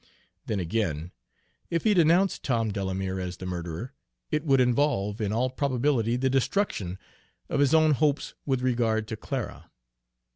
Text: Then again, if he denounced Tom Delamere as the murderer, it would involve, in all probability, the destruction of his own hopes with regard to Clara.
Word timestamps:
Then 0.47 0.59
again, 0.59 1.11
if 1.69 1.83
he 1.83 1.93
denounced 1.93 2.41
Tom 2.41 2.71
Delamere 2.71 3.19
as 3.19 3.37
the 3.37 3.45
murderer, 3.45 3.93
it 4.31 4.43
would 4.43 4.59
involve, 4.59 5.21
in 5.21 5.31
all 5.31 5.51
probability, 5.51 6.15
the 6.15 6.27
destruction 6.27 6.97
of 7.49 7.59
his 7.59 7.75
own 7.75 7.91
hopes 7.91 8.33
with 8.43 8.63
regard 8.63 9.07
to 9.09 9.15
Clara. 9.15 9.69